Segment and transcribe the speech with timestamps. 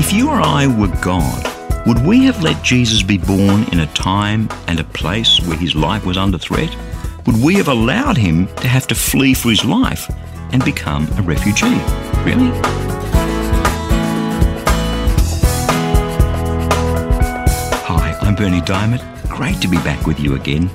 [0.00, 3.86] If you or I were God, would we have let Jesus be born in a
[3.88, 6.74] time and a place where his life was under threat?
[7.26, 10.10] Would we have allowed him to have to flee for his life
[10.52, 11.78] and become a refugee?
[12.24, 12.48] Really?
[17.84, 19.28] Hi, I'm Berni Dymet.
[19.28, 20.70] Great to be back with you again.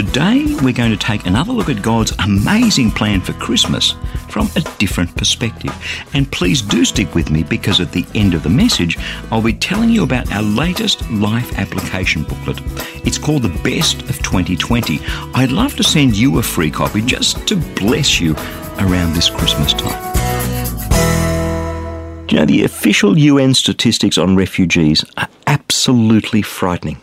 [0.00, 3.94] Today, we're going to take another look at God's amazing plan for Christmas
[4.30, 5.74] from a different perspective.
[6.14, 8.96] And please do stick with me because at the end of the message,
[9.30, 12.62] I'll be telling you about our latest life application booklet.
[13.06, 15.00] It's called The Best of 2020.
[15.34, 18.32] I'd love to send you a free copy just to bless you
[18.78, 20.16] around this Christmas time.
[22.26, 27.02] Do you know the official UN statistics on refugees are absolutely frightening?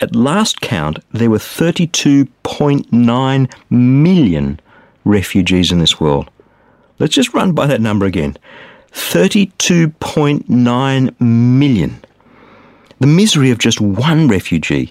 [0.00, 4.60] At last count, there were 32.9 million
[5.04, 6.30] refugees in this world.
[6.98, 8.36] Let's just run by that number again
[8.92, 12.04] 32.9 million.
[12.98, 14.90] The misery of just one refugee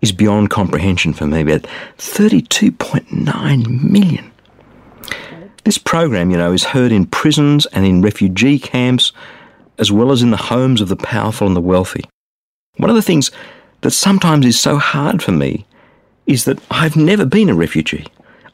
[0.00, 1.66] is beyond comprehension for me, but
[1.98, 4.32] 32.9 million.
[5.64, 9.12] This program, you know, is heard in prisons and in refugee camps,
[9.78, 12.04] as well as in the homes of the powerful and the wealthy.
[12.76, 13.30] One of the things
[13.84, 15.66] that sometimes is so hard for me
[16.26, 18.06] is that I've never been a refugee.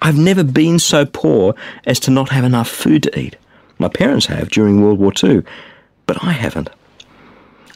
[0.02, 1.54] I've never been so poor
[1.86, 3.36] as to not have enough food to eat.
[3.78, 5.44] My parents have during World War II,
[6.06, 6.68] but I haven't.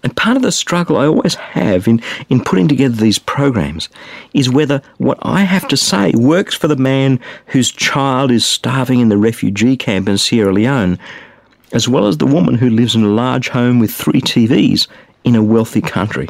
[0.02, 3.88] And part of the struggle I always have in, in putting together these programs
[4.32, 8.98] is whether what I have to say works for the man whose child is starving
[8.98, 10.98] in the refugee camp in Sierra Leone,
[11.70, 14.88] as well as the woman who lives in a large home with three TVs
[15.22, 16.28] in a wealthy country.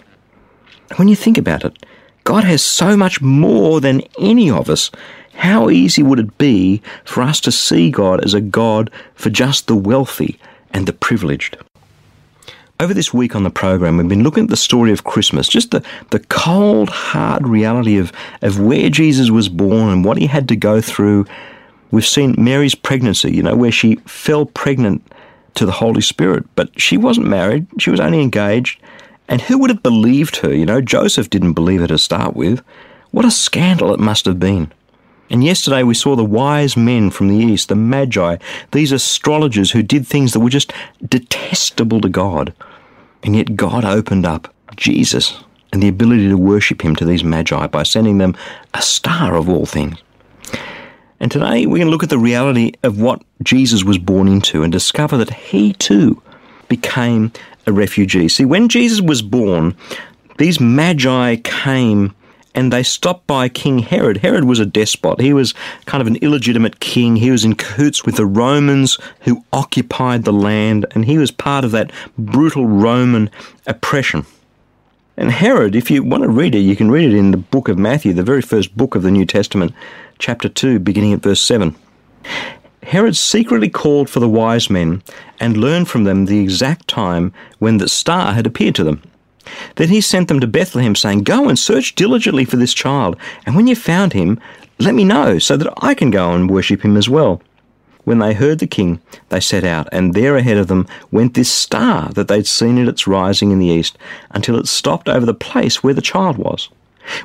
[0.97, 1.85] When you think about it,
[2.25, 4.91] God has so much more than any of us.
[5.35, 9.67] How easy would it be for us to see God as a God for just
[9.67, 10.39] the wealthy
[10.73, 11.57] and the privileged?
[12.81, 15.71] Over this week on the program, we've been looking at the story of Christmas, just
[15.71, 18.13] the, the cold, hard reality of,
[18.43, 21.27] of where Jesus was born and what he had to go through.
[21.91, 25.07] We've seen Mary's pregnancy, you know, where she fell pregnant
[25.55, 28.81] to the Holy Spirit, but she wasn't married, she was only engaged.
[29.29, 30.55] And who would have believed her?
[30.55, 32.63] You know, Joseph didn't believe her to start with.
[33.11, 34.73] What a scandal it must have been.
[35.31, 38.37] And yesterday we saw the wise men from the east, the magi,
[38.73, 40.73] these astrologers who did things that were just
[41.09, 42.53] detestable to God.
[43.23, 45.43] And yet God opened up Jesus
[45.73, 48.37] and the ability to worship him to these magi by sending them
[48.75, 49.97] a star of all things.
[51.19, 54.63] And today we're going to look at the reality of what Jesus was born into
[54.63, 56.21] and discover that he too
[56.69, 57.33] became
[57.67, 58.29] a refugee.
[58.29, 59.77] See, when Jesus was born,
[60.39, 62.15] these magi came
[62.55, 64.19] and they stopped by King Herod.
[64.19, 65.21] Herod was a despot.
[65.21, 65.55] He was
[65.87, 67.17] kind of an illegitimate king.
[67.17, 71.65] He was in cahoots with the Romans who occupied the land, and he was part
[71.65, 73.29] of that brutal Roman
[73.67, 74.25] oppression.
[75.17, 77.69] And Herod, if you want to read it, you can read it in the book
[77.69, 79.73] of Matthew, the very first book of the New Testament,
[80.19, 81.75] chapter 2, beginning at verse 7.
[82.85, 85.03] Herod secretly called for the wise men
[85.41, 89.03] and learned from them the exact time when the star had appeared to them.
[89.77, 93.55] Then he sent them to Bethlehem, saying, Go and search diligently for this child, and
[93.55, 94.39] when you found him,
[94.79, 97.43] let me know, so that I can go and worship him as well.
[98.05, 99.01] When they heard the king,
[99.31, 102.89] they set out, and there ahead of them went this star that they'd seen at
[102.89, 103.97] its rising in the east,
[104.31, 106.69] until it stopped over the place where the child was.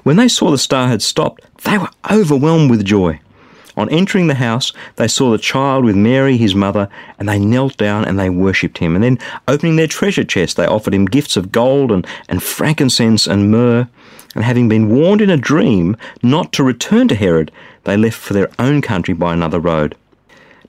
[0.04, 3.20] When they saw the star had stopped, they were overwhelmed with joy.
[3.80, 7.78] On entering the house, they saw the child with Mary, his mother, and they knelt
[7.78, 8.94] down and they worshipped him.
[8.94, 13.26] And then, opening their treasure chest, they offered him gifts of gold and, and frankincense
[13.26, 13.88] and myrrh.
[14.36, 17.54] And having been warned in a dream not to return to Herod,
[17.86, 19.96] they left for their own country by another road.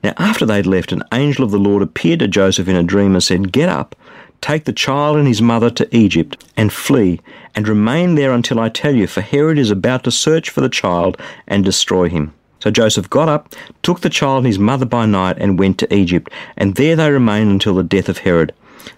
[0.05, 3.15] Now, after they'd left, an angel of the Lord appeared to Joseph in a dream
[3.15, 3.97] and said, Get up,
[4.41, 7.21] take the child and his mother to Egypt, and flee,
[7.57, 10.69] and remain there until I tell you, for Herod is about to search for the
[10.69, 12.35] child and destroy him.
[12.61, 15.95] So Joseph got up, took the child and his mother by night, and went to
[15.95, 18.53] Egypt, and there they remained until the death of Herod.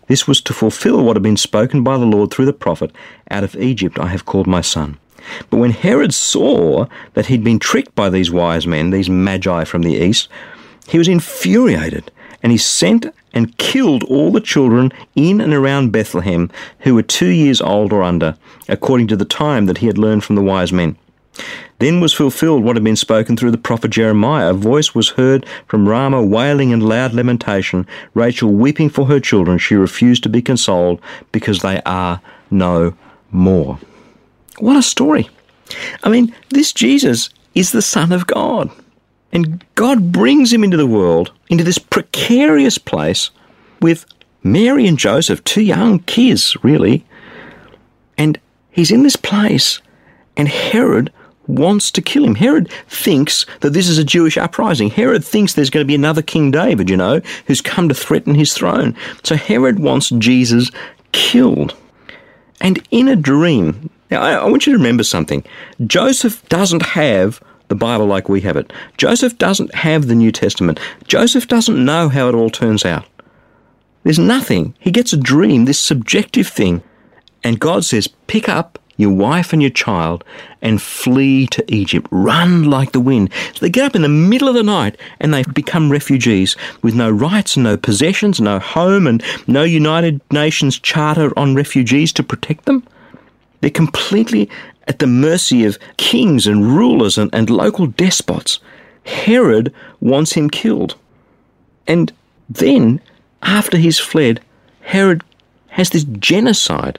[0.09, 2.93] This was to fulfill what had been spoken by the Lord through the prophet
[3.31, 4.99] Out of Egypt I have called my son.
[5.51, 9.83] But when Herod saw that he'd been tricked by these wise men, these magi from
[9.83, 10.29] the east,
[10.89, 12.11] he was infuriated,
[12.43, 16.51] And he sent and killed all the children in and around Bethlehem
[16.81, 18.37] who were two years old or under,
[18.69, 20.97] according to the time that he had learned from the wise men.
[21.79, 24.51] Then was fulfilled what had been spoken through the prophet Jeremiah.
[24.51, 29.59] A voice was heard from Ramah, wailing in loud lamentation, Rachel weeping for her children.
[29.59, 31.01] She refused to be consoled
[31.33, 32.21] because they are
[32.51, 32.95] no
[33.31, 33.79] more.
[34.59, 35.29] What a story!
[36.05, 38.71] I mean, this Jesus is the Son of God.
[39.33, 43.31] And God brings him into the world, into this precarious place
[43.81, 44.05] with
[44.43, 47.05] Mary and Joseph, two young kids, really.
[48.19, 48.39] And
[48.71, 49.81] he's in this place,
[50.37, 51.11] and Herod
[51.47, 52.35] wants to kill him.
[52.35, 54.91] Herod thinks that this is a Jewish uprising.
[54.91, 58.35] Herod thinks there's going to be another King David, you know, who's come to threaten
[58.35, 58.97] his throne.
[59.23, 60.71] So Herod wants Jesus
[61.13, 61.75] killed.
[62.61, 65.45] And in a dream, now I, want you to remember something.
[65.87, 68.73] Joseph doesn't have the Bible like we have it.
[68.97, 70.79] Joseph doesn't have the New Testament.
[71.07, 73.07] Joseph doesn't know how it all turns out.
[74.05, 74.75] There's nothing.
[74.79, 76.83] He gets a dream, this subjective thing,
[77.45, 80.25] and God says, pick up your wife and your child,
[80.61, 82.07] and flee to Egypt.
[82.11, 83.31] Run like the wind.
[83.55, 86.95] So they get up in the middle of the night and they become refugees with
[86.95, 92.23] no rights and no possessions, no home, and no United Nations charter on refugees to
[92.23, 92.87] protect them.
[93.61, 94.51] They're completely
[94.89, 98.59] at the mercy of kings and rulers and, and local despots.
[99.05, 100.97] Herod wants him killed.
[101.87, 102.13] And
[102.49, 103.01] then,
[103.43, 104.41] after he's fled,
[104.83, 105.25] Herod
[105.69, 106.99] has this genocide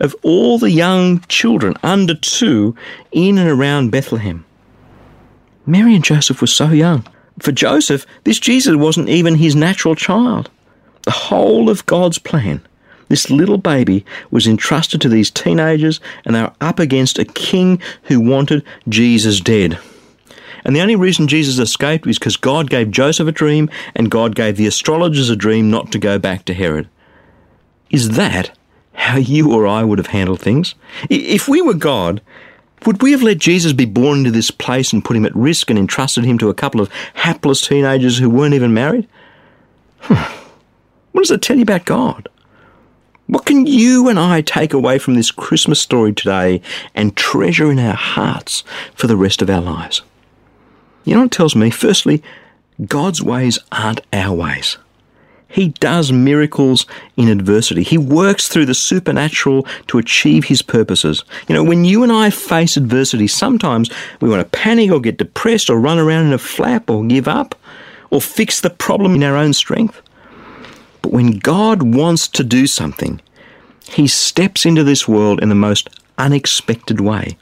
[0.00, 2.76] of all the young children under two
[3.12, 4.44] in and around Bethlehem.
[5.66, 7.06] Mary and Joseph were so young.
[7.38, 10.50] For Joseph, this Jesus wasn't even his natural child.
[11.02, 12.60] The whole of God's plan,
[13.08, 17.80] this little baby, was entrusted to these teenagers, and they were up against a king
[18.04, 19.78] who wanted Jesus dead.
[20.64, 24.34] And the only reason Jesus escaped was because God gave Joseph a dream and God
[24.34, 26.88] gave the astrologers a dream not to go back to Herod.
[27.90, 28.56] Is that
[28.94, 30.74] how you or I would have handled things.
[31.10, 32.20] If we were God,
[32.86, 35.70] would we have let Jesus be born into this place and put him at risk
[35.70, 39.08] and entrusted him to a couple of hapless teenagers who weren't even married?
[40.00, 40.14] Hmm.
[41.12, 42.28] what does it tell you about God?
[43.26, 46.60] What can you and I take away from this Christmas story today
[46.94, 48.64] and treasure in our hearts
[48.94, 50.02] for the rest of our lives?
[51.04, 51.70] You know what it tells me?
[51.70, 52.22] Firstly,
[52.84, 54.76] God's ways aren't our ways.
[55.54, 56.84] He does miracles
[57.16, 57.84] in adversity.
[57.84, 61.22] He works through the supernatural to achieve his purposes.
[61.46, 63.88] You know, when you and I face adversity, sometimes
[64.20, 67.28] we want to panic or get depressed or run around in a flap or give
[67.28, 67.54] up
[68.10, 70.02] or fix the problem in our own strength.
[71.02, 73.20] But when God wants to do something,
[73.86, 77.36] he steps into this world in the most unexpected way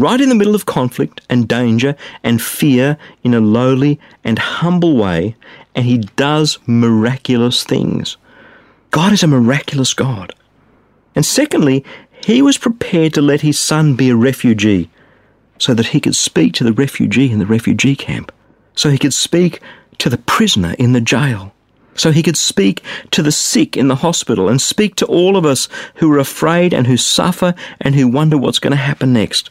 [0.00, 4.96] right in the middle of conflict and danger and fear in a lowly and humble
[4.96, 5.36] way,
[5.74, 8.16] and he does miraculous things.
[8.90, 10.34] God is a miraculous God.
[11.14, 11.84] And secondly,
[12.24, 14.90] he was prepared to let his son be a refugee
[15.58, 18.32] so that he could speak to the refugee in the refugee camp,
[18.74, 19.60] so he could speak
[19.98, 21.52] to the prisoner in the jail,
[21.94, 25.44] so he could speak to the sick in the hospital and speak to all of
[25.44, 29.50] us who are afraid and who suffer and who wonder what's going to happen next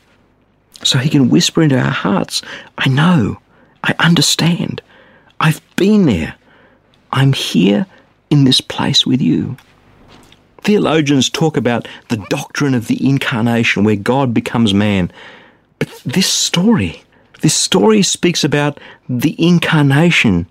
[0.83, 2.41] so he can whisper into our hearts,
[2.77, 3.39] I know,
[3.83, 4.81] I understand,
[5.39, 6.35] I've been there,
[7.11, 7.85] I'm here
[8.29, 9.57] in this place with you.
[10.61, 15.11] Theologians talk about the doctrine of the incarnation where God becomes man.
[15.79, 17.03] But this story,
[17.41, 20.47] this story speaks about the incarnation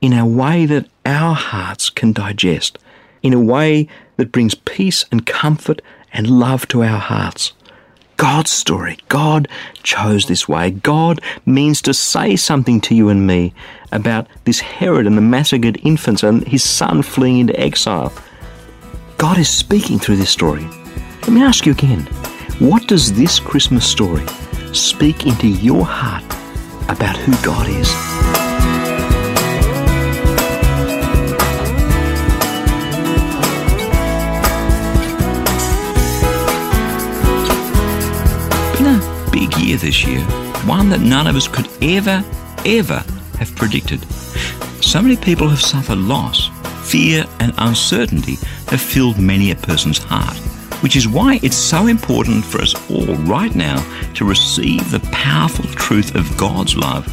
[0.00, 2.78] in a way that our hearts can digest,
[3.22, 5.82] in a way that brings peace and comfort
[6.12, 7.52] and love to our hearts.
[8.18, 8.98] God's story.
[9.08, 9.46] God
[9.84, 10.72] chose this way.
[10.72, 13.54] God means to say something to you and me
[13.92, 18.12] about this Herod and the massacred infants and his son fleeing into exile.
[19.18, 20.64] God is speaking through this story.
[21.22, 22.00] Let me ask you again
[22.58, 24.26] what does this Christmas story
[24.72, 26.24] speak into your heart
[26.90, 28.27] about who God is?
[39.78, 40.20] This year,
[40.66, 42.24] one that none of us could ever,
[42.66, 43.04] ever
[43.38, 44.04] have predicted.
[44.82, 46.50] So many people have suffered loss.
[46.90, 48.36] Fear and uncertainty
[48.68, 50.36] have filled many a person's heart,
[50.82, 53.78] which is why it's so important for us all right now
[54.14, 57.06] to receive the powerful truth of God's love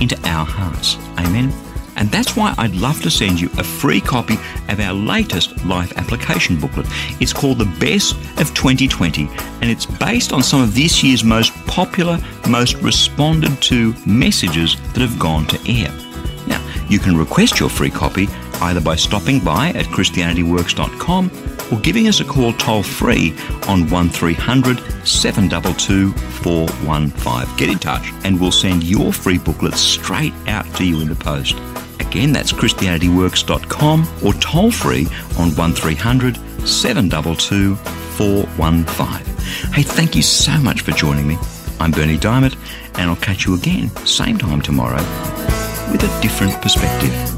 [0.00, 0.96] into our hearts.
[1.18, 1.52] Amen.
[1.98, 4.34] And that's why I'd love to send you a free copy
[4.68, 6.86] of our latest life application booklet.
[7.20, 9.28] It's called The Best of 2020,
[9.60, 15.00] and it's based on some of this year's most popular, most responded to messages that
[15.00, 15.92] have gone to air.
[16.46, 18.28] Now, you can request your free copy
[18.60, 21.30] either by stopping by at ChristianityWorks.com
[21.72, 23.32] or giving us a call toll free
[23.66, 27.56] on 1300 722 415.
[27.56, 31.16] Get in touch and we'll send your free booklets straight out to you in the
[31.16, 31.56] post.
[32.08, 35.06] Again, that's ChristianityWorks.com or toll free
[35.38, 36.36] on 1300
[36.66, 39.72] 722 415.
[39.72, 41.36] Hey, thank you so much for joining me.
[41.78, 42.56] I'm Berni Dymet,
[42.98, 45.02] and I'll catch you again, same time tomorrow,
[45.92, 47.37] with a different perspective.